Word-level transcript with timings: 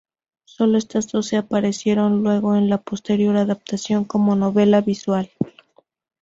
Sólo 0.45 0.79
estas 0.79 1.11
doce 1.11 1.37
aparecieron 1.37 2.23
luego 2.23 2.55
en 2.55 2.71
la 2.71 2.79
posterior 2.81 3.37
adaptación 3.37 4.03
como 4.03 4.35
novela 4.35 4.81
visual. 4.81 5.29